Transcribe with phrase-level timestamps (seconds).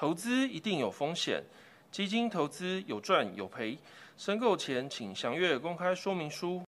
[0.00, 1.42] 投资一定有风险，
[1.90, 3.76] 基金投资有赚有赔，
[4.16, 6.62] 申购前请详阅公开说明书。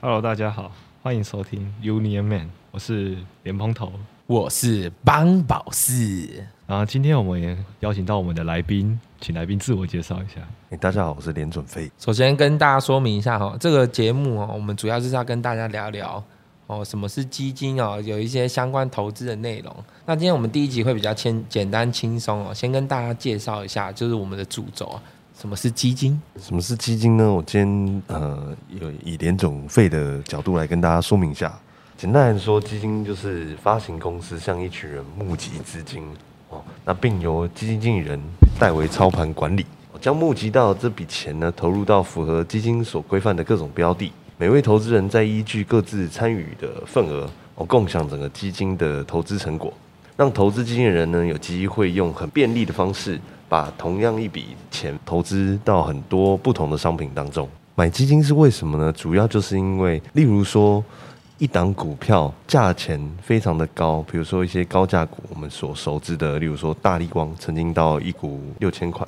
[0.00, 0.70] Hello，大家好，
[1.02, 3.92] 欢迎收听 Union Man，我是莲蓬头。
[4.26, 6.28] 我是邦宝四，
[6.66, 10.40] 然后今天我们也邀请到我们的来宾，请来宾自我介绍一下。
[10.70, 11.88] 哎、大家好，我是连准飞。
[11.96, 16.20] 首先跟大家说明一下哈，这个节目哦，我们主要就是要跟大家聊聊
[16.66, 19.72] 哦，什么是基金哦，有一些相关投资的内容。
[20.06, 25.00] 那今天我们第一集会比较轻简单轻松哦，先跟大家介绍一下，就是我们的主轴啊，
[25.38, 26.20] 什么是基金？
[26.40, 27.32] 什么是基金呢？
[27.32, 31.56] 我今天呃有以连总费的角度来跟大家说明一下。
[31.98, 36.02] 简单来说，基金就是发行公司向一群人募集资金
[36.50, 38.20] 哦，那并由基金经理人
[38.60, 39.64] 代为操盘管理，
[39.98, 44.12] 将募集到这笔钱呢投入到符合基金所规范的各种标的。
[44.36, 49.72] 每位投资人再依据各自参与的份额哦，共享整个基金的投资成果，
[50.18, 57.48] 让投资基金人呢有机会用很便利的方式，把同样一笔钱投资到很多不同的商品当中。
[57.74, 58.92] 买基金是为什么呢？
[58.92, 60.84] 主要就是因为，例如说。
[61.38, 69.06] 一档股票价钱非常的高，比如说一些高价股，我们所熟知的，例如说大力光，曾经到一股六千块。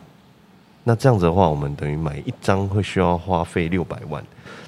[0.84, 4.22] 那这样子的话，我们等于买一张会需要花费六百万。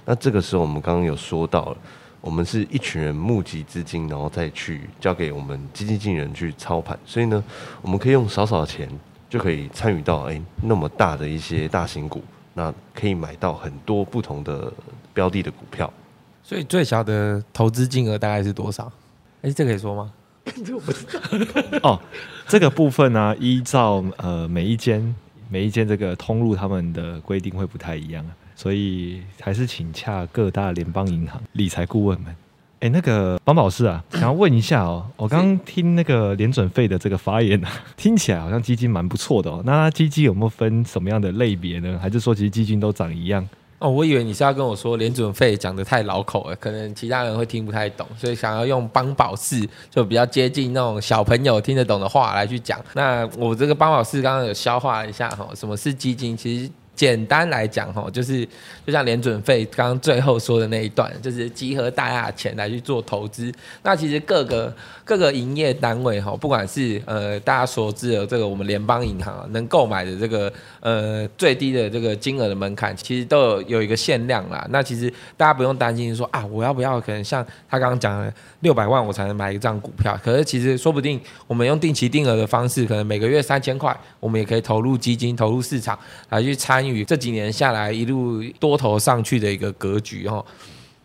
[0.06, 1.76] 那这个时候，我们刚刚有说到了，
[2.22, 6.98] 我们是一群人募集资金，然后再去交给我们基金经理人去操盘。
[7.04, 7.44] 所以呢，
[7.82, 8.88] 我们可以用少少的钱
[9.28, 12.22] 就可以参与到哎那么大的一些大型股，
[12.54, 14.72] 那可以买到很多不同的
[15.12, 15.92] 标的的股票。
[16.50, 18.90] 所以最小的投资金额大概是多少？
[19.42, 20.12] 哎，这可以说吗？
[20.64, 21.20] 这我不知道
[21.88, 22.00] 哦，
[22.48, 25.14] 这个部分呢、依照呃每一间
[25.48, 32.34] 每一间这个通路他们的规定会不太一样，所以还是请洽各大联邦银行理财顾问们。
[32.80, 39.62] 哎，那个邦宝师啊，想要问一下哦，我刚刚听那个联准费的这个发言啊， 听起来好像基金蛮不错的哦。
[39.64, 41.96] 那基金有没有分什么样的类别呢？
[42.02, 43.48] 还是说其实基金都长一样？
[43.80, 52.78] 哦，我以为你是要跟我说联准费讲的太老口了，可能其他人会听不太懂，所以想要用邦宝式就比较接近那种小朋友听得懂的话来去讲。
[52.92, 56.36] 那我这个邦宝式刚刚有消化一下哈，什么是基金？
[56.36, 58.46] 其实简单来讲哈，就是
[58.84, 63.50] 就像联准费刚刚最后说的那一段，就是集合大家的钱来去做投资。
[63.82, 64.70] 那其实各个
[65.02, 74.66] 各个营业单位哈，不管是呃大家所知的这个我们联邦银行能购买的这个呃最低的这个金额的门槛，其实都有有一个限量啦。
[74.68, 78.30] 那其实大家不用担心说啊，我要不要可能像他刚刚讲的
[78.60, 80.14] 六百万我才能买一张股票？
[80.22, 90.44] 可是其实说不定我们用定期定额的方式，可能每个月三千块，我们也可以投入基金、投入市场来去参与这几年下来一路多头上去的一个格局哈。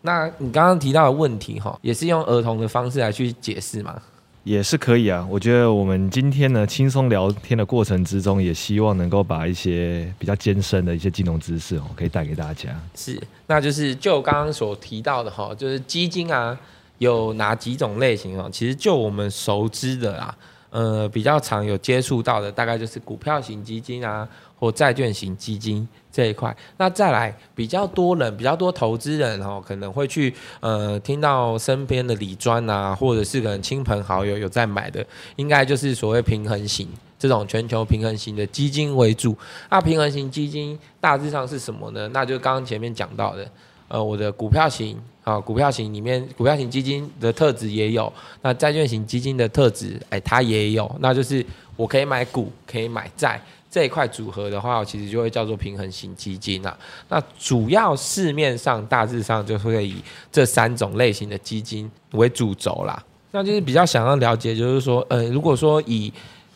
[0.02, 4.00] 那你刚刚提到的问题哈，也是用儿童的方式来去解释吗？
[4.44, 12.68] 也是可以啊，我觉得我们今天呢轻松聊天的过程之中，也希望能够把一些比较艰深的一些金融知识哦，可以带给大家。
[12.94, 16.56] 是，那就是就刚刚所提到的哈，就是基金啊，
[16.98, 18.48] 有哪几种类型哦？
[18.52, 20.32] 其实就我们熟知的啦，
[20.76, 24.28] 呃，比较常有接触到的，大概就是股票型基金啊，
[24.58, 26.54] 或债券型基金这一块。
[26.76, 35.02] 那再来比较多人、比较多投资人哦，可能会去呃听到身边的理专啊，或者是可能亲朋好友有在买的，
[35.36, 36.86] 应该就是所谓平衡型
[37.18, 39.34] 这种全球平衡型的基金为主。
[39.70, 42.06] 那平衡型基金大致上是什么呢？
[42.12, 43.50] 那就刚刚前面讲到的，
[43.88, 51.44] 呃，我的股票型啊，股票型里面股票型基金的特质也有，那债券型基金的特质，哎，它也有，那就是
[51.74, 53.42] 我可以买股，可以买债。
[53.68, 56.78] 这一块组合的话，其实就会叫做平衡型基金啦。
[57.08, 59.96] 那主要市面上大致上就会以
[60.30, 63.02] 这三种类型的基金为主轴啦。
[63.32, 66.10] 那就是比较想要了解，就是说，呃，如果说以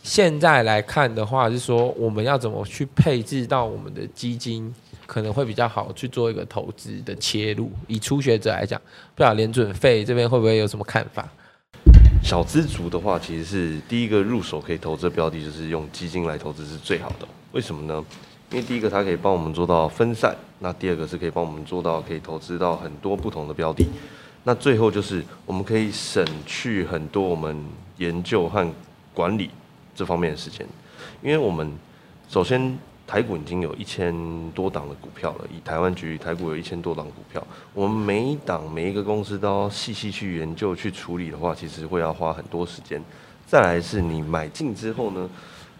[0.04, 4.72] 现在来看的话，是说我们要怎么去配置到我们的基金，
[5.10, 7.68] 可能会比较好去做一个投资的切入。
[7.88, 8.80] 以初学者来讲，
[9.16, 11.28] 不知道联准费这边会不会有什么看法？
[12.22, 17.26] 小资族的话，其实是第一个入手可以投资标的，就是用基金来投资是最好的。
[17.50, 18.04] 为什么呢？
[18.52, 23.84] 因为第一个它可以帮我们做到分散，那第二个是可以帮我们做到可以投资到很多不同的标的。
[24.44, 27.60] 那最后就是我们可以省去很多我们
[27.98, 28.64] 研究和
[29.12, 29.50] 管理
[29.92, 30.64] 这方面的时间，
[31.20, 31.76] 因为我们
[32.28, 32.78] 首先
[33.10, 34.14] 台股已经有一千
[34.52, 43.02] 多档的股票了，以台湾举例，台股有一千多档股票，我们每一档每一个公司都要细细去研究去处理的话，其实会要花很多时间。
[43.48, 45.28] 再来是你买进之后呢，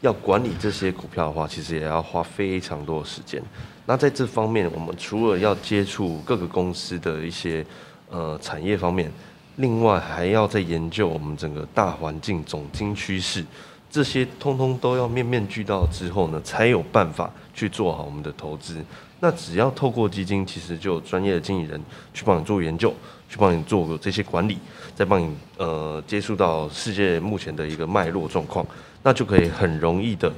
[0.01, 3.41] 要管理这些股票的话，其实也要花非常多的时间。
[3.87, 7.65] 那在这方面，我们除了要接触各个公司的一些
[8.11, 9.09] 呃产业方面，
[9.55, 13.45] 另外还要在研究我们整个大环境总经趋势，
[13.91, 18.77] 这些通通都要面面俱到之后呢，才有办法去做好我们的投资。
[19.19, 21.79] 那只要透过基金，其实就有专业的经纪人
[22.15, 22.95] 去帮你做研究，
[23.29, 24.57] 去帮你做这些管理，
[24.95, 28.65] 再帮你呃接触到世界目前的一个脉络状况，
[29.03, 30.33] 那就可以很容易的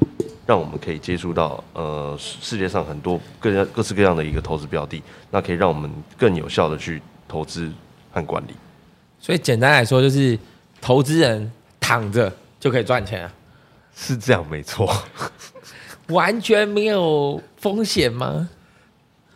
[0.45, 5.01] 让我们可以接触到呃世界上很多各样各式各样的一个投资标的，
[5.31, 5.89] 那可以让我们
[6.19, 7.71] 更有效的去投资
[8.11, 8.55] 和管理。
[9.21, 10.37] 所以简单来说，就是
[10.81, 13.33] 投资人躺着就可以赚钱啊，
[14.03, 14.93] 是这样没错。
[16.09, 18.51] 完全没有风险吗？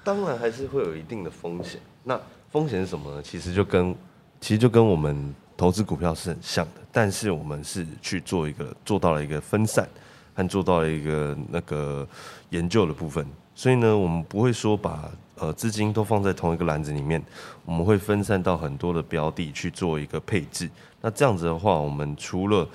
[0.03, 1.81] 当然还是会有一定的风险。
[2.03, 2.21] 那
[2.51, 3.23] 风险是什么呢？
[3.23, 3.95] 其实就跟
[4.41, 9.89] 其实就跟我们投资股票是很像的，但是我们是去做一个做到了一个分散，
[10.35, 12.07] 和做到了一个那个
[12.51, 13.25] 研究的部分。
[13.55, 17.23] 所以呢，我们不会说把呃资金都放在同一个篮子里面，
[17.65, 20.69] 我们会分散到很多的标的去做一个配置。
[21.01, 22.69] 那这样子的话，我们除了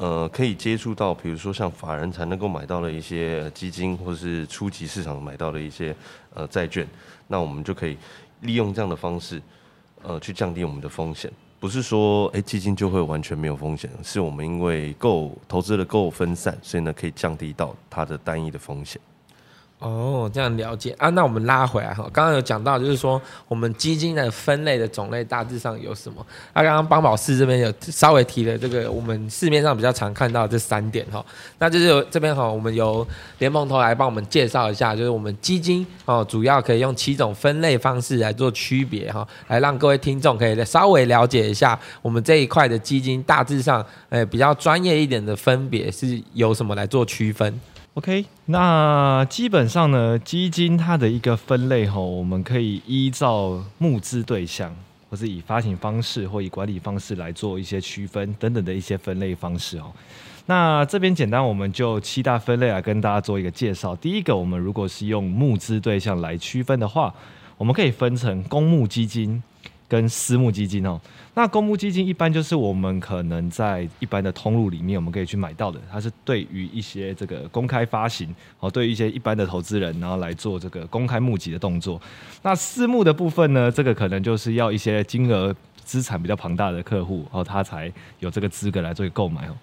[0.00, 5.94] 呃可以接触到，比如说像法人才能够买到的一些基金，或者是初级市场买到的一些。
[6.32, 6.86] 呃，债券，
[7.26, 7.98] 那我们就可以
[8.42, 9.42] 利用这样的方式，
[10.00, 11.28] 呃，去降低我们的风险。
[11.58, 19.02] 不是说，哎，基金就会完全没有风险，是我们因为够投资的够分散，所以呢，可以降低到它的单一的风险。
[19.80, 21.08] 哦，这样了解啊。
[21.10, 26.24] 那我们拉回来哈，刚刚有讲到，就是说我们基金的分类的种类大致上有什么？
[26.54, 31.24] 那刚刚邦宝四这边有稍微提了这个，我们市面上比较常看到这三点哈。
[31.58, 33.06] 那就是这边哈，我们由
[33.38, 47.58] 联盟头来帮我们介绍一下，就是我们基金哦，主要可以用七种分类方式来做区别哈，来让各位听众可以稍微了解一下我们这一块的基金大致上，诶比较专业一点的分别是由什么来做区分。
[47.94, 54.72] OK，那基本上呢，基金它的一个分类哈，我们可以依照募资对象，
[55.10, 59.92] 或是以发行方式或以管理方式来做一些区分等等的一些分类方式哦。
[60.46, 63.96] 那这边简单，我们就七大分类来跟大家做一个介绍。
[63.96, 67.12] 第一个，我们如果是用募资对象来区分的话，
[67.58, 69.42] 我们可以分成公募基金。
[69.90, 71.00] 跟私募基金哦，
[71.34, 82.00] 那公募基金一般就是我们可能在一般的通路里面，我们可以去买到的，它是对于一些这个公开发行哦，对于一些一般的投资人，然后来做这个公开募集的动作。
[82.42, 85.52] 那私募的部分呢，这个可能就是要一些金额
[85.84, 89.56] 资产比较庞大的客户哦，他才有这个资格来做购买哦。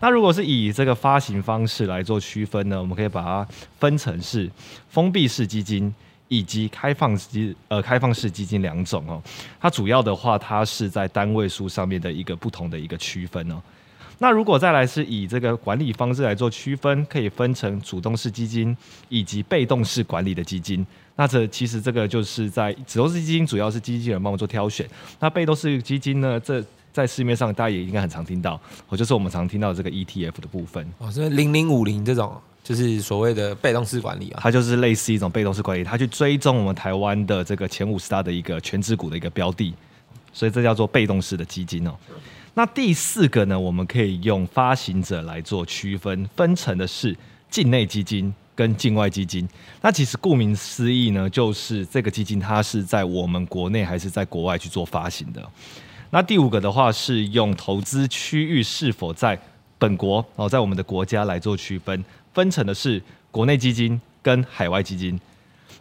[0.00, 3.46] 那如果是以这个发行方式来做区分呢，我们可以把它
[3.78, 4.50] 分成是
[4.88, 5.94] 封闭式基金。
[6.30, 9.20] 以及开放基呃开放式基金两种哦，
[9.60, 13.60] 它主要的话，它是在单位数上面的一个不同的一个区分哦。
[14.18, 18.76] 那如果再来是以这个管理方式来做区分，可以分成主动式基金
[19.08, 20.86] 以及被动式管理的基金。
[21.16, 24.88] 那这其实这个就是在主动式基金主要是基金人帮我做挑选，
[25.18, 32.40] 那被动式基金呢，这在市面上大家也应该很常听到，我就是我们常听到这个 ETF 的部分哦，是零零五零这种。
[32.62, 39.74] 就是所谓的被动式管理啊，它就是类似一种被动式管理，它去追踪我们台湾的这个前五十大的一个全指股的一个标的，
[40.32, 41.94] 所以这叫做被动式的基金哦。
[42.54, 47.16] 那第四个呢，我们可以用发行者来做区分，分成的是
[47.48, 49.48] 境内基金跟境外基金。
[49.80, 55.42] 那其实顾名思义呢，就是这个基金它是在我们国内还是在国外去做发行的。
[56.10, 59.40] 那第五个的话是用投资区域是否在
[59.78, 62.04] 本国哦，在我们的国家来做区分。
[62.32, 65.18] 分成的是国内基金跟海外基金，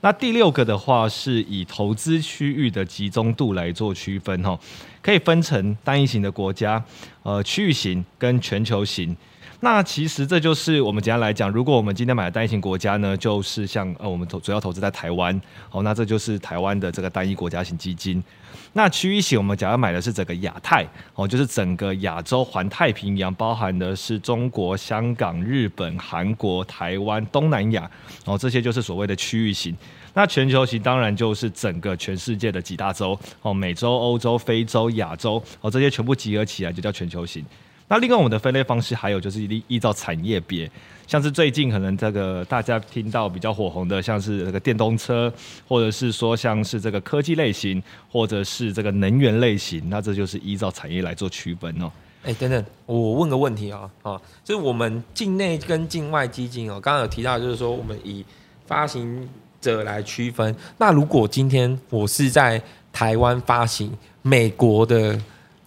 [0.02, 4.58] 那第六个的话是以投资区域的集中度来做区分哈，
[5.02, 6.84] 可以分成单一型的国家、
[7.24, 9.16] 呃区域型跟全球型。
[9.62, 18.24] 那其实这就是我们简单来讲，如果我们今天买的单一型国家呢，就是像呃我们投主要投资在台湾，好，那这就是台湾的这个单一国家型基金。
[18.72, 27.90] 那区域型，我们假如买的是整个亚太，哦，就是整个亚洲环太平洋，包含的是中国、香港、日本、韩国、台湾、东南亚，
[28.24, 29.76] 哦，这些就是所谓的区域型。
[30.14, 37.44] 那全球型当然就是整个全世界的几大洲，哦，美洲、欧洲、非洲、亚洲，哦，这些全部集合起来就叫全球型。
[37.90, 40.72] 那另外我们的分类方式还有就是依依照产业别。
[41.08, 45.34] 像是最近可能这个大家听到比较火红的，像是这个电动车，
[45.68, 47.82] 或者是说像是这个科技类型，
[48.12, 51.92] 或者是这个能源类型，那这就是依照产业来做区分哦。
[52.22, 58.24] 哎，等等，我问个问题啊，啊，就是我们境内跟境外基金哦，刚刚有提到，就是说我们以
[58.68, 59.28] 发行
[59.60, 60.56] 者来区分。
[60.78, 62.62] 那如果今天我是在
[62.94, 63.92] 台湾发行
[64.22, 65.20] 美国的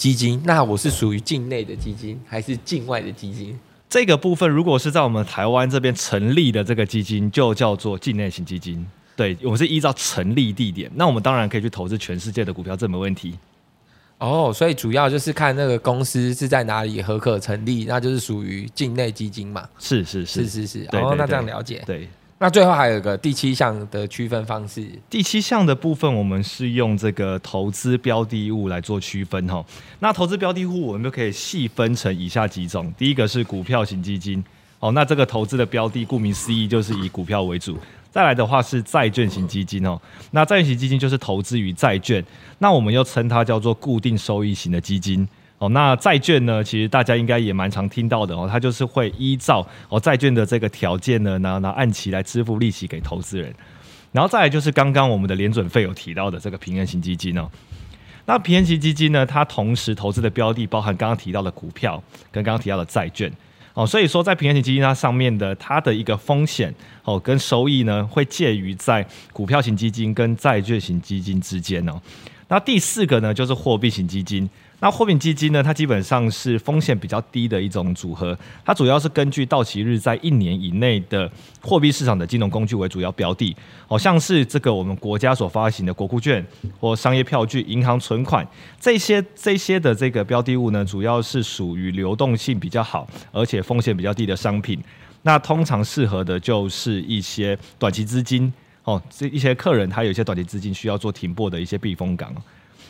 [0.02, 3.56] 基金，那我是属于境内的基金还是境外的基金？
[3.88, 8.84] 这个部分如果是在我们台湾这边成立的这个基金，就叫做境内型基金。
[9.14, 13.38] 对，我们是依照成立地点，那我们当然可以去投资全世界的股票，这没问题。
[14.18, 19.68] 哦，所以主要就是看那个公司是在哪里合可成立，那就是属于境内基金嘛。
[19.78, 20.88] 是是是是是是。
[20.96, 21.80] 哦，那这样了解。
[21.86, 22.08] 对。
[22.42, 29.64] 那最后还有一个第七项的区分方式，第七项的部分，我们是用这个投资标的物来做区分哈。
[30.00, 32.92] 那投资标的物，我们就可以细分成以下几种。
[32.98, 34.42] 第一个是股票型基金，
[34.80, 37.78] 哦，那这个投资的标的，顾名思义就是以股票为主。
[38.10, 39.96] 再来的话是债券型基金哦，
[40.32, 42.24] 那债券型基金就是投资于债券，
[42.58, 45.28] 那我们又称它叫做固定收益型的基金。
[45.62, 46.64] 哦，那债券呢？
[46.64, 53.54] 其实大家应该也蛮常听到的哦，它就是会依照哦债券的这个条件呢，拿拿按期来支付利息给投资人。
[54.10, 57.48] 然后再来就是刚刚我们的联准费有提到的这个平衡型基金哦。
[58.24, 62.02] 那平衡型基金呢，它同时投资的标的包含刚刚提到的股票
[62.32, 63.32] 跟刚刚提到的债券
[63.74, 71.92] 哦，所以说在平衡型基金它上面的它的一个风险哦跟收益呢，会介于在股票型基金跟债券型基金之间哦。
[72.48, 74.50] 那第四个呢，就是货币型基金。
[74.82, 75.62] 那货币基金呢？
[75.62, 83.54] 它基本上是风险比较低的一种组合，它主要是根据到期日在一年以内的货币市场的金融工具为主要标的，
[83.86, 86.44] 好像是这个我们国家所发行的国库券
[86.80, 88.44] 或商业票据、银行存款
[88.80, 94.76] 这些这些的这个标的物呢，主要是属于流动性比较好，而且风险比较低的商品。
[95.22, 102.34] 那通常适合的就是一些短期资金哦，这一些客人他有一些短期资金需要做停泊的一些避风港。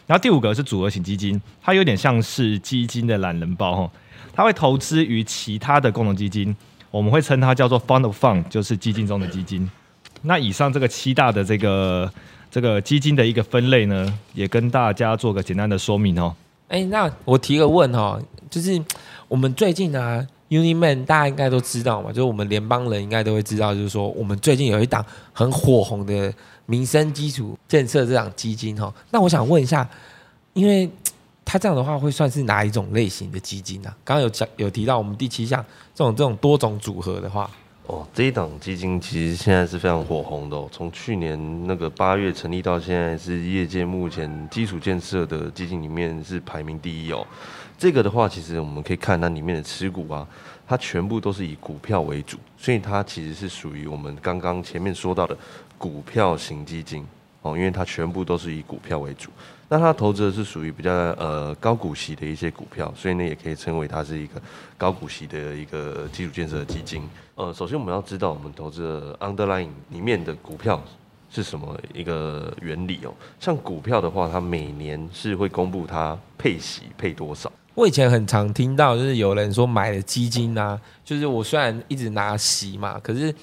[0.06, 3.90] 然后第五个是组合型基金，它有点像是基金的懒人包哈，
[4.34, 6.54] 它会投资于其他的共同基金，
[6.90, 9.70] 我们会称它叫做 fund of fund，就是基金中的基金。
[10.22, 12.12] 那以上这个七大的这个
[12.50, 16.34] 这个基金的一个分类呢，也跟大家做个简单的说明哦。
[16.68, 18.82] 哎，那我提个问哈，就是
[19.28, 26.32] 我们最近呢，Uniman 大家应该都知道嘛，就是我们联邦人应该都会知道，就是说我们最近有一档很火红的。
[26.72, 29.86] 民生基础建设这档基金哈，那我想问一下，
[30.54, 30.90] 因为
[31.44, 33.94] 它这样的话会算是哪一种类型的基金呢？
[34.02, 35.62] 刚刚有讲有提到我们第七项
[35.94, 37.50] 这种这种多种组合的话，
[37.88, 40.66] 哦，这一档基金其实现在是非常火红的哦。
[40.72, 47.26] 从去年那个八月成立到现在，是业界目前基础建设的基金里面是排名第一哦。
[47.76, 50.26] 这个的话，其实我们可以看它里面的持股啊，
[50.72, 55.36] 它全部都是以股票为主，所以它其实是属于我们刚刚前面说到的。
[55.76, 57.04] 股票型基金
[57.40, 59.30] 哦，因为它全部都是以股票为主，
[59.68, 64.40] 那它投资的是属于比较呃高股息的一些股票，所以呢也可以称为它是一个
[64.78, 67.02] 高股息的一个基础建设基金。
[67.34, 70.80] 呃，首先我们要知道我们投资的 underlying 里面的股票
[71.28, 73.12] 是什么一个原理哦。
[73.40, 77.52] 像股票的话，它每年是会公布它配息配多少。
[77.74, 83.34] 我以前很常听到就是有人说买了基金啊，就是我虽然一直拿息嘛，可是。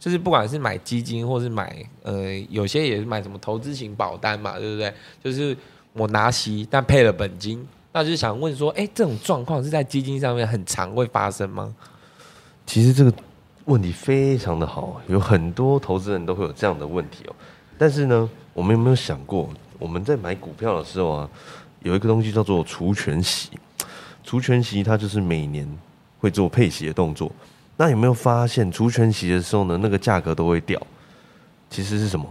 [0.00, 4.94] 就是不管是买基金，或是买呃，有些也是买什么投资型保单嘛，对不对？
[5.22, 5.54] 就是
[5.92, 11.74] 我拿息，但配了本金，那就是想问说，哎，这种状况是在基金上面很常会发生吗？
[12.64, 13.12] 其实这个
[13.64, 17.34] 问题非常的好，有很多投资人都会有这样的问题哦。
[17.76, 21.28] 但是呢，我们有没有想过，我们在买股票的时候啊，
[21.82, 23.50] 有一个东西叫做除权息，
[24.28, 25.66] 除权息它就是每年
[26.20, 27.32] 会做配息的动作。
[27.78, 30.78] 那有没有发现除权息的时候呢，那个价格都会掉？
[31.70, 32.26] 其实是什么？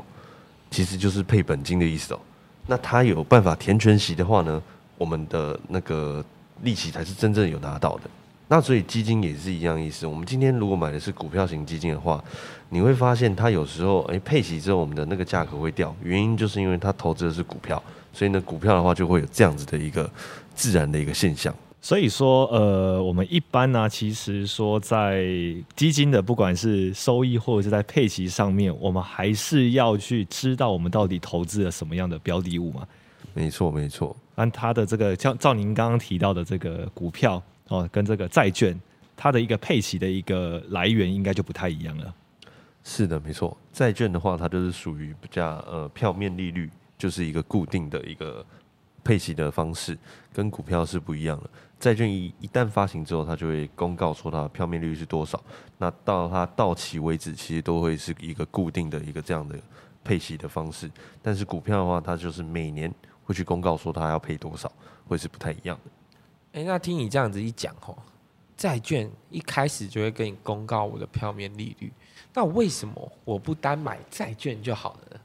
[0.70, 2.20] 其实就是配本金的意思哦。
[2.68, 4.62] 那他有办法填全息的话呢，
[4.96, 6.24] 我们的那个
[6.62, 8.04] 利息才是真正有拿到的。
[8.48, 10.06] 那所以基金也是一样意思。
[10.06, 12.24] 我们今天如果买的是股票型基金的话，
[12.70, 17.82] 你会发现它有时候诶配息之后，我们的那个价格会掉，原因就是因为它投资的是股票，
[18.13, 20.08] 所以呢股票的话就会有这样子的一个
[20.54, 21.51] 自然的一个现象。
[21.88, 25.25] 所以说，呃，我们一般呢，其实说在
[25.74, 32.86] 基金的不管是收益或者是在配息上面，我们还是要去知道我们到底投资了什么样的标的物嘛。
[33.34, 34.13] 没错，没错。
[34.36, 38.77] 按它的这个，像照您刚刚提到的这个股票哦，跟这个债券，
[39.15, 42.13] 它的一个配息的一个来源应该就不太一样了。
[42.84, 43.58] 是的，没错。
[43.72, 48.46] 债券的话，它就是属于比较呃票面利率，就是一个固定的一个
[49.06, 49.98] 配息的方式，
[50.34, 51.50] 跟股票是不一样的。
[51.79, 55.41] 债券一一旦发行之后，它就会公告说它的票面利率是多少。
[55.77, 59.55] 那到它到期为止，其实都会是一个固定的一个这样的
[60.03, 60.89] 配息的方式。
[61.22, 62.91] 但是股票的话，它就是每年
[63.24, 64.72] 会去公告说它要配多少，
[65.07, 66.60] 会是不太一样的。
[66.60, 67.96] 哎，那听你这样子一讲吼，
[68.55, 71.93] 债券一开始就会跟你公告我的票面利率，
[72.34, 75.22] 那为什么我不单买债券就好了？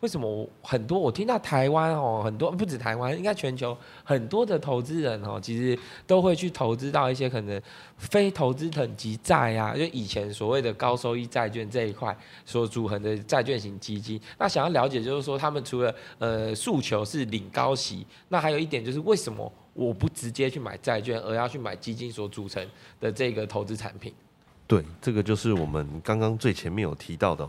[0.00, 5.76] 为什么我很多我听到台湾哦，很多不止台湾，应该全球很多的投资人哦，其实
[6.06, 7.60] 都会去投资到一些可能
[7.96, 14.20] 非投资等级债啊，就以前所谓的高收益债券这一块所组成的债券型基金。
[14.38, 22.64] 那想要了解，就是说他们除了呃诉求是领高息，那还有一点就是为什么我不直接去买债券，而要去买基金所组成
[23.00, 24.12] 的这个投资产品？
[24.68, 27.48] 对，这个就是我们刚刚最前面有提到的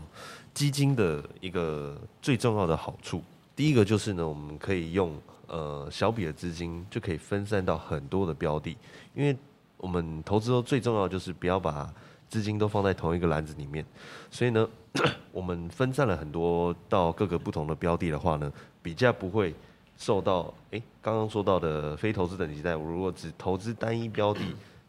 [0.58, 3.22] 基金的一个最重要的好处。
[3.54, 8.76] 第一个就是呢，我们可以用呃小笔的资金就可以分散到很多的标的，
[9.14, 9.36] 因为
[9.76, 11.88] 我们投资都最重要就是不要把
[12.28, 13.86] 资金都放在同一个篮子里面，
[14.32, 14.68] 所以呢，
[15.30, 19.54] 我们分散了很多到各个不同的标的的话呢，比较不会
[19.96, 24.40] 受到诶刚刚说到的非投资等级债，我如果只投资单一标的。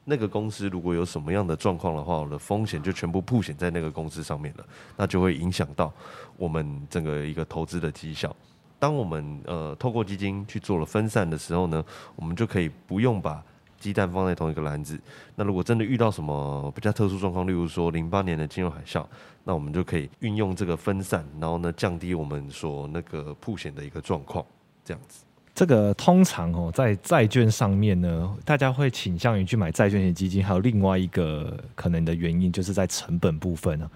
[0.09, 4.65] 那个公司如果有什么样的状况的话，我的风险就全部铺险在那个公司上面了，
[4.97, 5.93] 那就会影响到
[6.35, 8.35] 我们整个一个投资的绩效。
[8.79, 11.85] 当我们呃透过基金去做了分散的时候呢，
[12.15, 13.43] 我们就可以不用把
[13.77, 14.99] 鸡蛋放在同一个篮子。
[15.35, 19.05] 那如果真的遇到什么比较特殊状况，例如说零八年的金融海啸，
[19.43, 24.45] 那我们就可以运用这个分散，然后呢降低我们所那个铺险的一个状况，
[24.83, 25.23] 这样子。
[25.59, 33.91] 这个通常哦，在债券上面呢，大家会倾向于去买债券型基金，还有另外一个可能的原因，就是在成本部分呢。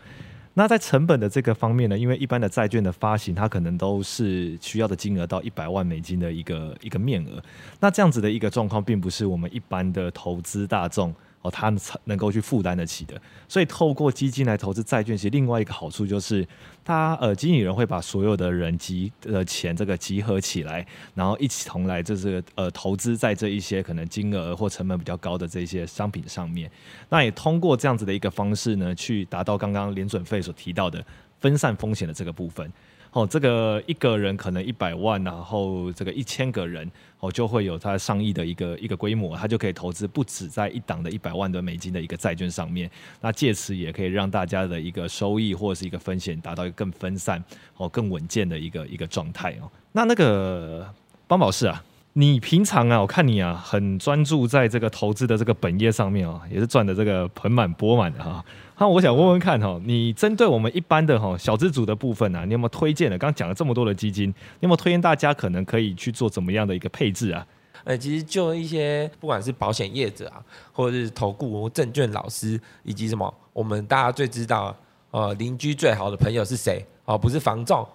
[0.55, 7.41] 那在成本的这个方面呢，因为一般的债券的发行，它可能都是需要的金额到一百万美金的一个一个面额。
[7.79, 11.71] 那这样子的一个状况，并不是我们一般的投资大众哦，他
[12.05, 13.21] 能够去负担得起的。
[13.47, 16.47] 所以透过基金来投资债券，其实另外一个好处就是，
[16.83, 20.83] 他呃经理人会把所有的人集的钱这个集合起来，
[21.13, 26.71] 然后一起同来就是呃投资在这一些可能金额或成本比较高的这些商品上面。
[27.09, 31.05] 那也通过这样子的一个方式呢，去达到刚刚联准会所提到的
[31.39, 32.71] 分散风险的这个部分。
[33.13, 42.89] 哦，这个一个人可能一百万，然后这个一千个人，哦，就会有它上亿的一个一个规模，他就可以投资不止在一档的一百万的美金的一个债券上面，
[43.21, 47.43] 那借此也可以让大家的一个收益或者是一个风险达到一个更分散、
[47.77, 49.69] 哦更稳健的一个一个状态哦。
[49.91, 50.91] 那那个
[51.27, 51.83] 邦宝士啊。
[52.15, 58.43] 你平常啊，我看你啊，很专注在这个投资的这个本业上面哦，也是赚的这个盆满钵满的哈。
[58.77, 63.17] 那我想问问看哈，你针对我们一般的哈小资主的部分啊，你有没有推荐的？
[63.17, 67.45] 刚讲了这么多的基金，你有没有推荐大家可能可以去做怎么样的一个配置啊？
[67.83, 70.39] 呃，其实就一些不管是保险业者啊，
[70.71, 74.75] 或者是投顾、证券老师，以及什么，我们大家最知道，
[75.09, 76.85] 呃，邻居最好的朋友是谁？
[77.05, 77.87] 哦，不是房仲，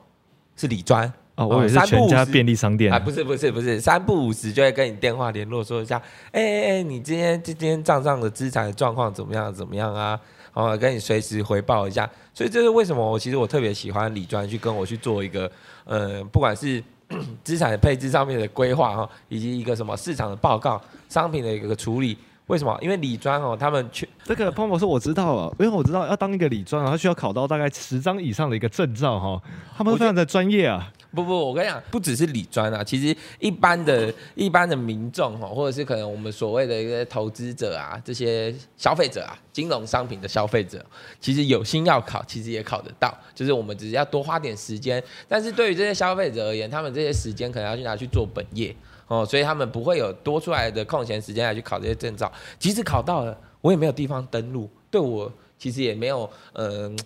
[0.57, 1.11] 是李专。
[1.39, 5.97] 哦，我也是全家便利商店啊，不是不是不是，三不五时就会跟你电话联络说一下，
[6.33, 10.19] 哎哎哎，你今天今天账上的资产状况怎么样怎么样啊？
[10.53, 12.11] 哦，跟你随时回报一下。
[12.35, 15.49] 所以这是为什么我其实我特别喜欢李专去跟我去做一个，
[15.85, 16.83] 呃，不管是
[17.45, 22.19] 资产的配置上面的规划哈，以及一个什么市场的报告、商品的一个处理。
[22.49, 22.77] 为什么？
[22.83, 29.41] 因为理专哦，他们去这个潘博士我知道了，因为我知道要当一个理专啊，他需要考到大概十张以上的一个证照哈，
[29.77, 30.93] 他们非常的专业啊。
[31.11, 40.85] 不不，我跟你讲，不只是理专啊，其实一般的、一般的民众哈，或者是可能我们所谓的一些投资者啊，这些消费者啊，金融商品的消费者，
[41.19, 45.03] 其实有心要考，其实也考得到，就是我们只是要多花点时间。
[45.27, 48.75] 但是对于这些消费者而言，他们这些时间可能要去拿去做本业
[49.09, 52.31] 哦，所以他们不会有多出来的空闲时间来去考这些证照。
[52.59, 56.97] 即使考到了，我也没有地方登录，对我其实也没有嗯。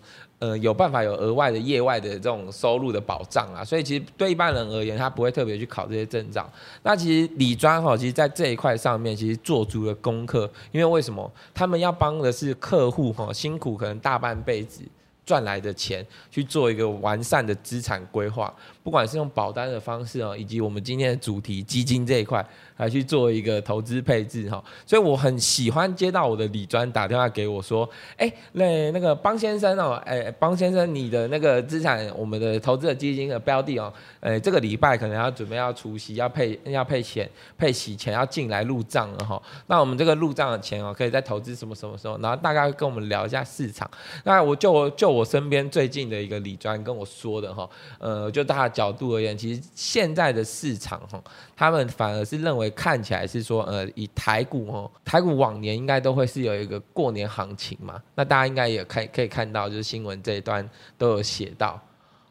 [0.43, 6.51] 呃，有办法有额外的业外的这种收入的保障啊，所以其实对一般人而言，他不会特别去考这些证照。
[6.83, 10.51] 那其实理专哈，其实在这一块上面，其实做足了功课。
[10.73, 14.83] 因为为什么他们要帮的是客户哈，辛苦可能大半辈子
[15.25, 22.45] 赚来的钱，去做一个完善的资产规划，不管是用保单的方式哦，以及我们今天的主题基金这一块。
[22.79, 39.41] 来去做一个投资配置哈，所以我很喜欢接到我的李专打电话给我说，哎，那那个邦先生哦，哎，邦先生，你的那个资产，我们的投资的基金的标的哦，呃，这个礼拜可能要准备要除息，要配要配钱，配息钱要进来入账了哈。
[39.69, 42.19] 那我们这个入账的钱哦，可以在投资什么什么时候？
[42.19, 43.89] 然后大概跟我们聊一下市场。
[44.25, 47.71] 那我就我就我身边最近的一个李专跟我说的哈，
[48.01, 51.23] 呃，就大家角度而言，其实现在的市场哈，
[51.55, 52.73] 他们反而是认为。
[52.75, 58.03] 看起来是说，呃，以台股哦，台股往年应该都会是有一个过年行情嘛。
[58.15, 61.81] 那大家应该也看可以看到，就是新闻这一端都有写到，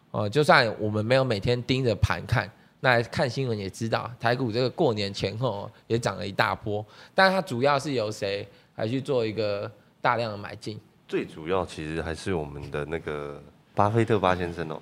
[0.09, 6.83] 哦，就算我们没有每天盯着盘看，那看新闻也知道，台股这个过年前后也涨了一大波。
[7.13, 10.77] 但是它主要是由谁来去做一个大量的买进？
[11.11, 13.43] 最主要其实还是我们的那个
[13.75, 14.81] 巴菲特巴先生哦。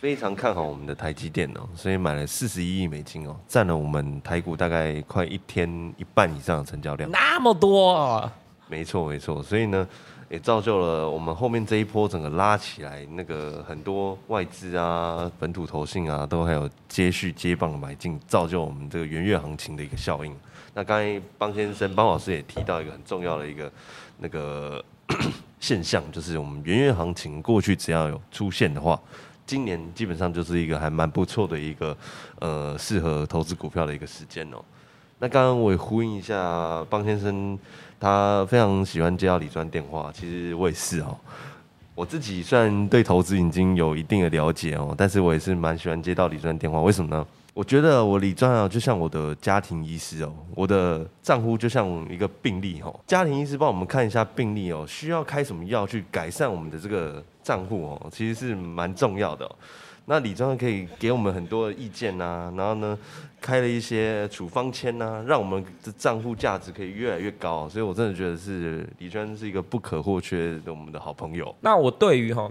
[0.00, 7.08] 非常看好我们的台积电哦，所以买了四十一亿美金哦，占了我们台股大概快一天一半以上的成交量。
[7.08, 8.32] 那么多、哦，
[8.66, 9.86] 没错没错，所以呢，
[10.28, 20.36] 也造就了我们后面这一波整个拉起来，那个很多外资啊、本土投信啊，都还有接续接棒的买进，造就我们这个元月行情的一个效应。
[20.74, 23.70] 那刚才邦先生、邦老师也提到一个很重要的一个
[24.18, 24.84] 那个
[25.60, 28.98] 现象，就是我们元月行情过去只要有出现的话，
[29.46, 31.96] 今年基本上就是一个还蛮不错的一个
[32.40, 34.56] 呃适合投资股票的一个时间哦。
[35.18, 37.58] 那刚刚我也呼应一下邦先生，
[38.00, 41.14] 他非常喜欢接到李专电话，其实我也是哦。
[41.94, 46.80] 我自己虽然对投资已经有一定的了解哦，但是我也是蛮喜欢接到李专电话。
[46.80, 47.26] 为什么呢？
[47.60, 53.00] 我觉得我李专啊，就像我的家庭医师哦，我的账户就像一个病历哦。
[53.06, 59.46] 家庭医师帮我们看一下病历哦，需要开什么药去改善我们的这个账户哦，其实是蛮重要的、
[60.06, 62.98] 那李专可以给我们很多的意见呐、然后呢，
[63.42, 67.68] 开了一些处方签呐、让我们的账户价值可以越来越高。
[67.68, 71.54] 所以我真的觉得是李专是一个不可或缺的我们的好朋友。
[71.60, 72.50] 那我对于哈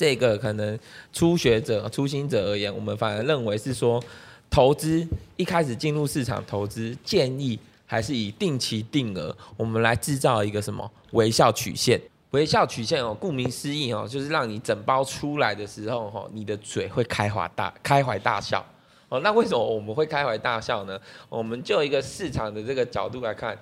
[0.00, 0.78] 这个可能
[1.12, 4.02] 初学者、初心者而言，我们反而认为是说，
[4.48, 12.00] 投资一开始进入市场投资，建议还是以定期定额，我们来制造一个什么微笑曲线。
[12.30, 18.64] 微笑曲线哦，顾名思义哦，就是让你整包出来的时候哈，你的嘴会开怀大开怀大笑。
[19.10, 20.98] 哦，那为什么我们会开怀大笑呢？
[21.28, 23.54] 我们就一个市场的这个角度来看，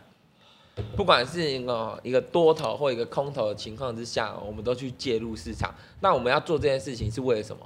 [0.96, 5.74] 不管是一个一个多头或一个空头的情况之下，我们都去介入市场。
[6.00, 7.62] 那我们要做这件事情是为了什么？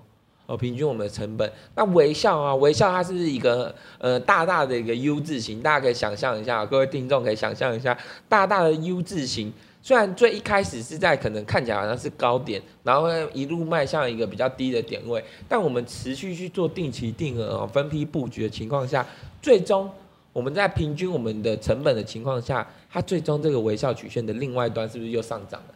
[0.47, 1.51] 哦，平均我们的成本。
[1.77, 7.97] 那微笑啊，微笑它是一个呃大大的一个 U 字形，大家可以想象一下，各位听众可以想象一下，
[8.29, 9.53] 大大的 U 字形。
[9.85, 19.05] 虽然最一开始是在可能看起来好像是高点，然后一路迈向一个比较低的点位，但我们持续去做定期定额分批布局的情况下，
[19.41, 19.91] 最终
[20.33, 25.75] 我们在平均我们的成本的情况下，它最终这个微笑曲线的另外一端是不是又上涨了？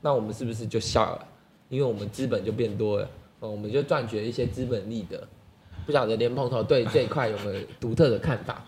[0.00, 1.26] 那我们是不是就笑了？
[1.68, 5.26] 因为我们资本就变多了，哦，我们就赚取了一些资本利得。
[5.84, 8.64] 不晓得连碰头对这一块有没有独特的看法？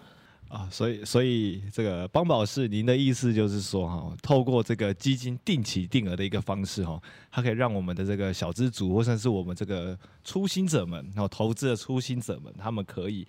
[0.49, 13.25] 啊，所以所以这个邦宝士，您的意思就是说哈，透过这个基金定期定额的一个方式哈，它可以让我们的这个小资主，或者是我们这个初心者们，然后投资的初心者们，他们可以。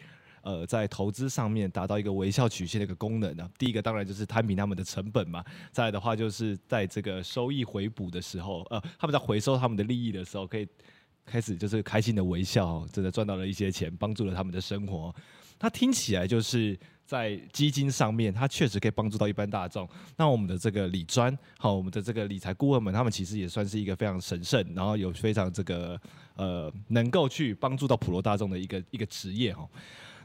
[0.49, 10.67] 呃，在投资上面达到一个微笑曲线的一个功能呢、第一个当然就是摊平他们的成本嘛，再的话就是在这个收益回补的时候，呃，他们在回收他们的利益的时候，可以
[11.23, 15.13] 开始就是开心的微笑，真的赚到了一些钱，帮助了他们的生活。
[15.59, 19.87] 它听起来就是在基金上面，它确实可以帮助到一般大众。
[20.17, 25.99] 那我们的这个理专，好，我们的这个理财顾问们，他们其实也算是一个非常神圣，然后有非常这个
[26.35, 29.69] 呃，能够去帮助到普罗大众的一个一个职业哈。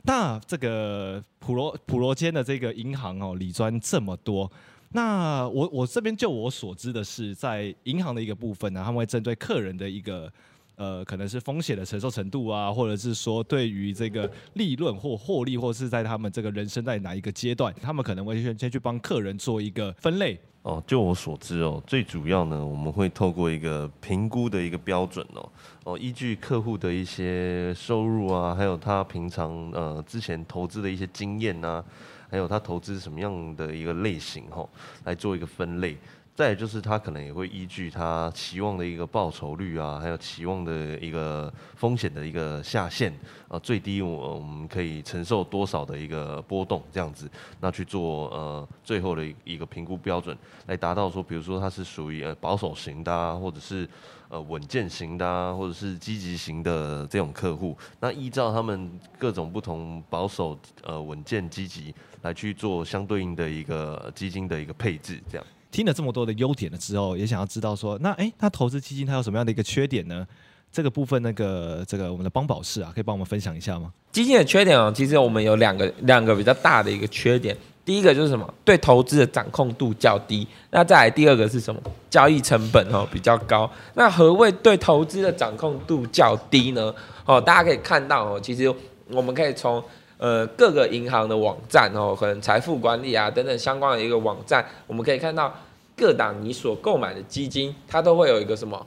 [0.06, 4.50] 那这个普罗普罗间的这个银行哦，理专这么多。
[4.90, 10.30] 那我我这边就我所知的是，在银行的一个部分呢，他们会针对客人的一个
[10.76, 20.38] 呃，可能是风险的承受程度啊，或者是说对于这个利润或获利，或是在他们这个人生在哪一个阶段，他们可能会先先去帮客人做一个分类。
[20.62, 25.52] 哦，就我所知哦，最主要呢，我们会透过一个评估的一个标准哦，
[25.84, 31.84] 哦，依据客户的一些收入啊，还有他平常呃之前投资的一些经验呐、
[32.30, 34.68] 还有他投资什么样的一个类型哈、哦，
[35.04, 35.98] 来做一个分类。
[36.34, 43.16] 再就是他可能也会依据他期望的一个报酬率啊，还有期望的一个风险的一个下限
[43.46, 53.88] 啊，最低我我们可以承受多少的一个波动这样子，那去做呃最后的一个评估标准，来达到说，比如说它是属于呃保守型的啊，或者是
[54.28, 65.46] 呃稳健型的啊，或者是积极型的这种客户，那依照他们各种不同保守、呃稳健、积极来去做相对应的一个基金的一个配置，这样。
[65.74, 70.24] 听了这么多的优点了之后，也想要知道说，那诶，那投资基金它有什么样的一个缺点呢？
[70.70, 73.92] 这个部分，那个这个我们的邦宝士啊，可以帮我们分享一下吗？
[74.12, 77.56] 基金的缺点哦，其实我们有两个两个比较大的一个缺点。
[77.84, 78.54] 第一个就是什么？
[78.64, 80.46] 对投资的掌控度较低。
[80.70, 81.82] 那再来第二个是什么？
[82.08, 83.68] 交易成本哦比较高。
[83.94, 86.94] 那何谓对投资的掌控度较低呢？
[87.26, 88.72] 哦，大家可以看到哦，其实
[89.10, 89.82] 我们可以从
[90.24, 95.54] 呃各个银行的网站哦，可能财富管理啊等等相关的一个网站，我们可以看到
[95.94, 98.86] 各档你所购买的基金，它都会有一个什么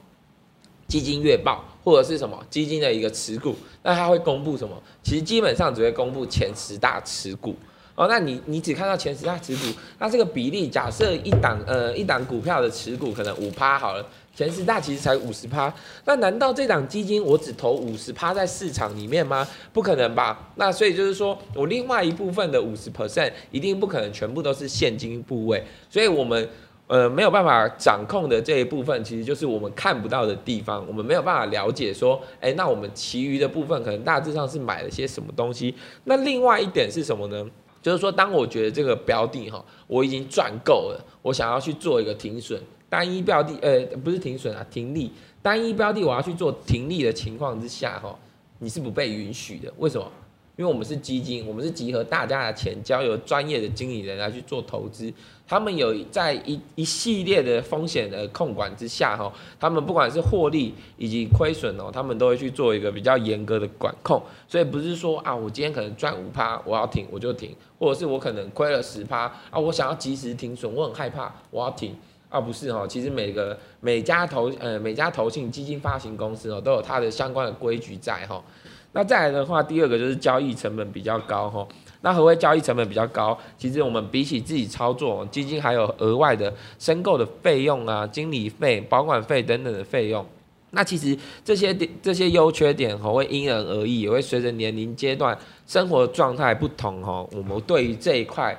[0.88, 4.76] 基金月报，或者是什么基金的一个持股，那它会公布什么？
[5.04, 7.56] 其实基本上只会公布前十大持股。
[7.94, 9.62] 哦，那你你只看到前十大持股，
[10.00, 14.04] 那这个比例，假设一档呃一档股票的持股可能五趴好了，
[14.38, 15.74] 前十大其实才五十趴，
[16.06, 19.48] 那难道这档基金我只投五十趴在市场里面吗？
[19.74, 20.52] 不可能吧？
[20.58, 26.48] 那所以就是说我另外一部分的五十 percent 一定不可能全部都是现金部位，所以我们
[26.86, 35.74] 呃没有办法掌控的这一部分，其实就是我们看不到的地方，我们没有办法了解说，哎，那我们其余的部分可能大致上是买了些什么东西。
[36.04, 37.44] 那另外一点是什么呢？
[37.82, 42.62] 就是说，当我觉得这个标的哈，我已经赚够了，我想要去做一个停损。
[42.90, 45.12] 单一标的，呃，不是停损啊，停利。
[45.42, 48.18] 单一标的我要去做停利的情况之下，哈，
[48.60, 49.72] 你是不被允许的。
[49.78, 50.12] 为什么？
[50.58, 55.14] 因为我们是基金，我们是集合大家的钱，交由专业的经理人来去做投资。
[55.48, 64.20] 他们有在一一系列的风险的控管之下，哈，他们不管是获利以及亏损哦，他们都会去做一个比较严格的管控。
[64.48, 71.96] 所以不是说啊，我今天可能赚五趴，我要停我就停，或者是我可能亏了十趴啊，我想要及时停损，我很害怕，我要停。
[72.30, 78.44] 啊，不是哈，其实每个每家投呃每家投信基金发行公司哦，都有它的相关的规矩在哈。
[78.92, 81.66] 那再来的话，第二个就是交易成本比较高哈。
[82.02, 83.38] 那何谓交易成本比较高？
[83.58, 90.26] 其实我们比起自己操作，基金还有额外的申购的费用啊、经理费、保管费等等的费用。
[90.72, 98.58] 那其实这些点这些优缺点哈，会因人而异，也会随着年龄阶段、生活状态不同哈，我们对于这一块。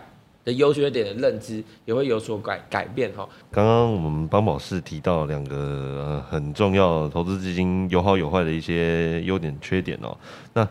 [0.49, 3.29] 的优缺点的认知也会有所改改变哈。
[3.53, 10.17] 刚刚我们邦宝士提到两个呃很重要投资基金有好有坏的一些优点缺点哦。
[10.55, 10.67] 那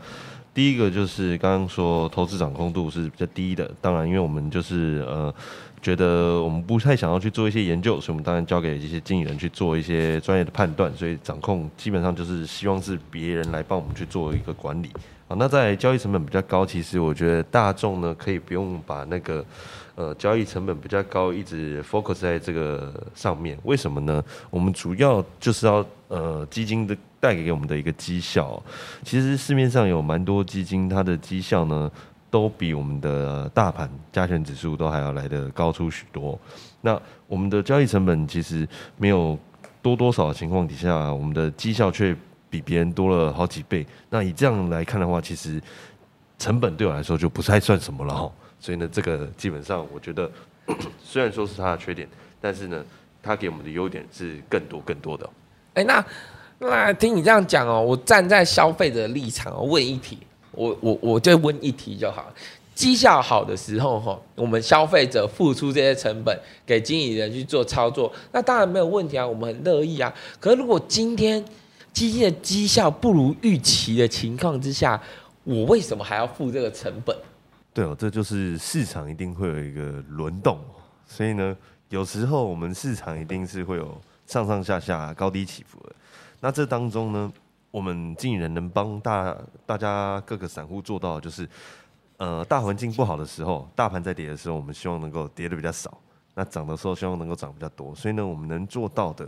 [0.52, 5.32] 第一个就是刚刚说投资掌控度是比较低的，当然因为我们就是呃
[5.80, 14.90] 觉得我们不太想要去做一些研究，所以我们当然交给这些经理人去做一些专业的判断，所以掌控基本上就是希望是别人来帮我们去做一个管理。
[15.30, 19.44] 好，那在交易成本比较高，其实我觉得大众呢可以不用把那个
[19.96, 23.60] 呃交易成本比较高一直 focus 在这个上面。
[23.63, 24.24] 为什么呢？
[24.50, 28.63] 我们主要就是要呃基金的带给给我们的一个绩效。
[29.04, 31.92] 其实市面上有蛮多基金，它的绩效呢
[32.30, 36.40] 都比我们的大盘加权指数都还要来的高出许多。
[36.80, 39.38] 那我们的交易成本其实没有
[39.82, 42.16] 多多少的情况底下，我们的绩效却。
[42.50, 45.62] 比别人多了好几倍，那以这样来看的话，其实
[46.40, 48.32] 成本对我来说就不太算什么了哈。
[48.60, 50.30] 所以呢，这个基本上我觉得，
[51.04, 52.08] 虽然说是它的缺点，
[52.42, 52.84] 但是呢，
[53.22, 55.30] 它给我们的优点是更多更多的。
[55.76, 56.06] 哎，那
[56.60, 60.18] 那听你这样讲哦，我站在消费者的立场问一题，
[60.52, 62.34] 我我我就问一题就好。
[62.74, 70.14] 绩效好的时候哈，我们消费者付出这些成本给经理人去做操作，那当然没有问题啊，我们很乐意啊。
[70.40, 71.44] 可是如果今天
[71.98, 75.02] 基金的绩效不如预期的情况之下，
[75.44, 77.18] 我为什么还要付这个成本？
[77.74, 80.60] 对哦，这就是市场一定会有一个轮动，
[81.08, 81.58] 所以呢，
[81.90, 85.96] 有时候我们市场一定是会有上上下下、高低起伏的。
[86.40, 87.34] 那这当中呢，
[87.72, 91.50] 我们经纪人能帮大大家各个散户做到，就是
[92.18, 95.90] 呃，大环境不好的时候，大盘在跌的时候，我们希望能够跌的比较少；
[96.36, 97.96] 那涨的时候，希望能够涨比较多。
[97.96, 99.28] 所以呢，我们能做到的，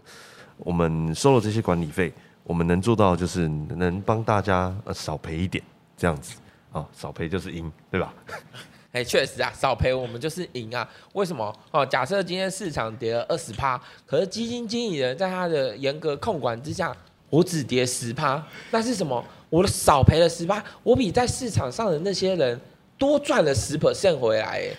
[0.57, 2.13] 我们收了这些管理费。
[2.49, 5.63] 我们能做到就是能帮大家呃少赔一点
[5.95, 6.33] 这样子
[6.71, 8.11] 啊，少赔就是赢，对吧？
[8.91, 10.89] 哎，确实啊，少赔我们就是赢啊。
[11.13, 11.55] 为什么？
[11.69, 16.91] 哦，假设今天市场跌了二十趴，可是基金经理人在他的严格控管之下，
[17.29, 19.23] 我只跌十趴，那是什么？
[19.51, 22.59] 我的少赔了十趴，我比在市场上的那些人
[22.97, 24.69] 多赚了十 percent 回来，哎，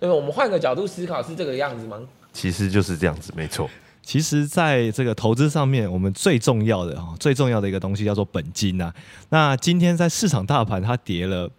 [0.00, 0.14] 对吧？
[0.14, 2.00] 我们换个角度思考，是这个样子吗？
[2.32, 3.68] 其实就是这样子，没错。
[4.04, 8.92] 其实，在这个投资上面，我们最重要的哈，最重要的一个东西叫做本金呐。
[9.30, 11.50] 那今天在市场大盘它跌了。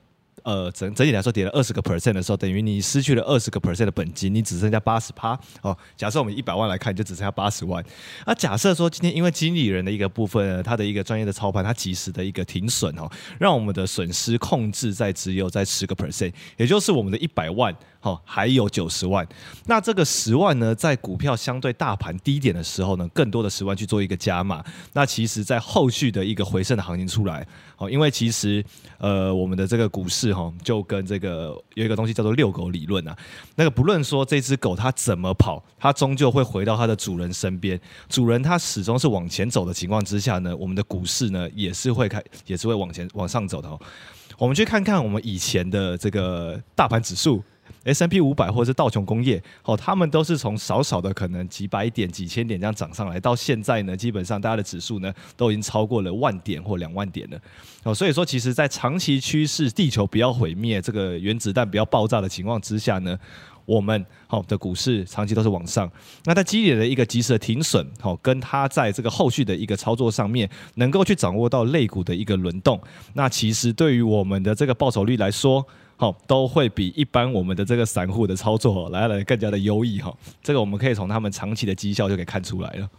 [0.44, 5.76] 呃，整整体来说跌了二十个 percent 的时候，等于你失去了二十个 percent 的本金，你只剩下八十趴哦。
[5.98, 7.84] 假设我们一百万来看，就只剩下八十万。
[8.28, 19.28] 那假设说今天因为经理人的一个部分，他的一个专业的操盘，他及时的一个停损哦，让我们的损失控制在只有在十个 percent，也就是我们的一百万哦，还有九十万。
[19.66, 24.64] 那这个十万呢，在股票相对大盘低点的时候呢，更多的十万去做一个加码。
[24.94, 27.44] 那其实，在后续的一个回升的行情出来
[27.78, 28.64] 哦，因为其实
[29.00, 30.36] 呃，我们的这个股市。
[30.36, 33.16] 哈，就跟这个有一个东西叫做遛狗理论啊，
[33.56, 37.80] 那个不论说这只狗它怎么跑，它终究会回到它的主人身边。
[38.10, 43.70] 主人它始终是往前走的情况之下呢，我们的股市呢也是会开，也是会往前往上走的。
[44.38, 47.42] 我们去看看我们以前的这个大盘指数。
[47.84, 57.40] S M P 五百或者是道琼工业，哦，他们都是从少少的可能几百点、几千点这样涨上来，到现在呢，基本上大家的指数呢都已经超过了万点或两万点了，
[57.84, 63.18] 哦，所以说其实，在长期趋势地球不要毁灭、这个原子弹不要爆炸的情况之下呢，
[63.66, 65.92] 我们好的股市长期都是往上。
[66.26, 72.80] 那在积累的一个及时的停损，好，跟它在这个后续的一个操作上面，能够去掌握到类股的一个轮动，
[73.14, 75.66] 那其实对于我们的这个报酬率来说，
[75.98, 80.14] 好，都会比一般我们的这个散户的操作来来更加的优异哈。
[80.44, 82.90] 这个我们可以从他们长期的绩效就可以看出来了。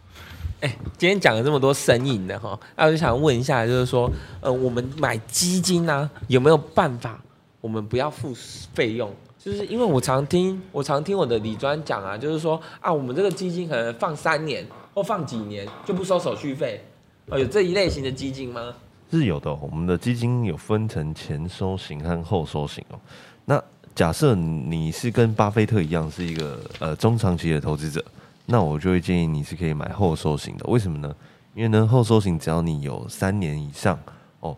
[0.61, 7.23] 哎，今天讲了这么多生硬的哈，那我就想问一下，就是说，呃，我们买基金呢，有没有办法，
[7.61, 8.33] 我们不要付
[8.73, 9.13] 费用？
[9.39, 16.83] 就是因为我常听，我常听我的李专讲啊，就是说啊，我们这个基金可能放三年或放几年就不收手续费，
[17.27, 18.75] 哦，有这一类型的基金吗？
[19.11, 22.99] 是有的，我们的基金有分成前收型和后收型哦。
[23.45, 23.63] 那
[23.95, 28.05] 假设你是跟巴菲特一样是一个呃中长期的投资者。
[28.49, 31.13] 那我就会建议你是可以买后收型的，为什么呢？
[31.53, 33.99] 因为呢，后收型只要你有三年以上
[34.39, 34.57] 哦，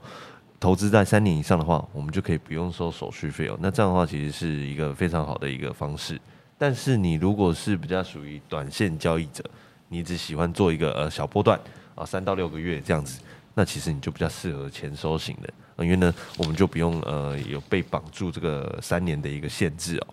[0.61, 3.57] 投资在三年以上的话，我们就可以不用收手续费哦。
[3.63, 6.21] 那这样的话，其实是一个非常好的一个方式。
[6.59, 9.43] 但是你如果是比较属于短线交易者，
[9.89, 11.59] 你只喜欢做一个呃小波段
[11.95, 13.23] 啊，三到六个月这样子，
[13.59, 20.07] 那其实你就比较适合前收型的，因为呢，我们就不用呃有被绑住这个三年的一个限制哦。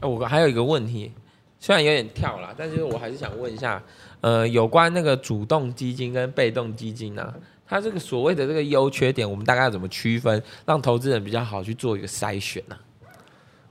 [0.00, 1.10] 哎，我还有一个问题。
[1.58, 3.82] 虽然有点跳啦，但是我还是想问一下，
[4.20, 7.32] 呃，有关那个主动基金跟被动基金呢，
[7.66, 12.76] 它这个所谓的这个优缺点，我们大概要怎么区分，让投资人比较好去做一个筛选呢？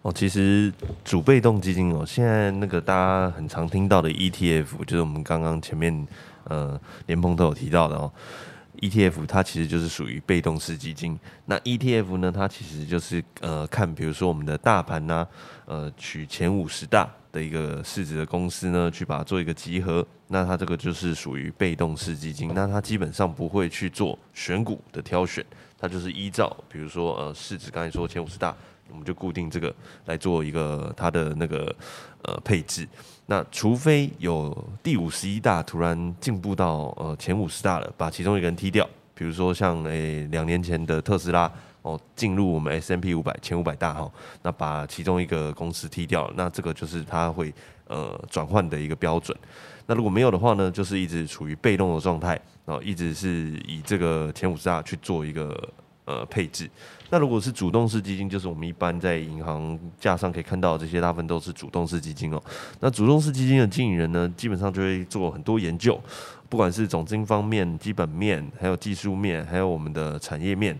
[0.02, 0.74] 哦，其实
[1.06, 6.08] 主被动基金哦，现在那个大家很常听到的 ETF，就是我们刚刚前面
[6.46, 8.12] 呃连鹏都有提到的哦
[8.80, 11.20] ，ETF 它其实就是属于被动式基金。
[11.46, 15.28] 那 ETF 呢，它其实就是呃看，比如说我们的大盘呐，
[15.65, 17.10] 呃取前五十大。
[17.32, 25.46] 的一个市值的公司呢，去把它做一个集合，那它这个就是属于被动式基金，那它基本上不会去做选股的挑选，
[25.78, 28.58] 它就是依照比如说呃市值，刚才说前五十大，
[28.89, 29.72] 我们就固定这个
[30.06, 31.76] 来做一个它的那个
[32.24, 32.88] 呃配置，
[33.30, 41.50] 那除非有第五十一大突然进步到呃前五十大了，把其中一个人踢掉，比如说像诶两年前的特斯拉。
[41.82, 44.12] 哦，进入我们 S M P 五百前五百大哈，
[44.42, 47.54] 那把其中一个公司踢掉，那这个就是它会
[47.88, 49.36] 呃转换的一个标准。
[49.86, 55.58] 那如果没有的话呢，就是一直处于被动的状态，然后一直是以这个前五十大去做一个
[56.10, 56.67] 呃配置。
[57.12, 62.41] 那如果是主动式基金，就是我们一般在银行架上可以看到这些大部分都是主动式基金哦。
[62.80, 66.00] 那主动式基金的经理人呢，基本上就会做很多研究，
[66.50, 70.76] 不管是总经方面、基本面，还有技术面，还有我们的产业面。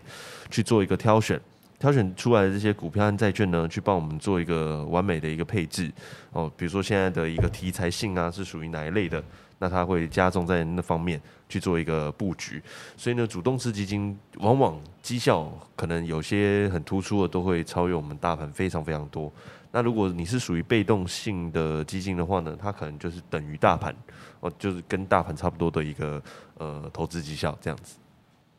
[0.52, 1.40] 去做一个挑选，
[1.78, 5.88] 挑选出来的这些股票和债券呢，去帮我们做一个完美的一个配置
[6.32, 6.50] 哦。
[6.56, 9.22] 比如说现在的一个题材性啊，是属于哪一类的？
[9.60, 12.60] 那它会加重在那方面去做一个布局。
[12.96, 19.32] 所以呢，主动式基金往往绩效可能有些很突出的，都会超越我们大盘非常非常多。
[19.72, 23.94] 那如果你是属于被动性的基金的话呢，它可能就是等于大盘
[24.40, 26.20] 哦，就是跟大盘差不多的一个
[26.58, 27.94] 呃投资绩效这样子。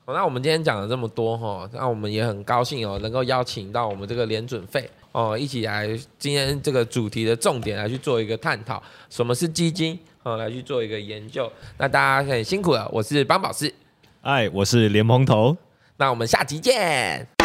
[0.05, 5.85] 好那我们今天讲了这么多哈，那我们也很高兴哦，能够邀请到我们这个联准费哦，一起来
[6.17, 11.51] 今天这个主题的重点来去做一个探讨，什么是基金哦，来去做一个研究。
[11.77, 13.73] 那大家很辛苦了，我是邦宝士，
[14.21, 15.57] 哎，我是莲蓬头，
[15.97, 17.40] 那我们下集见。